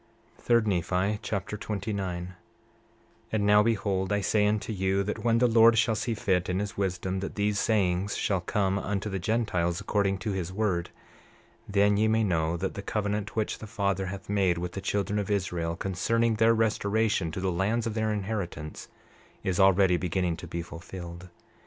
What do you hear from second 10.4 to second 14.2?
word, then ye may know that the covenant which the Father